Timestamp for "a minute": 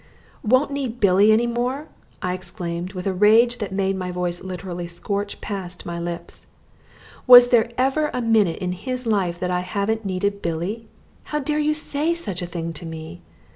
8.11-8.57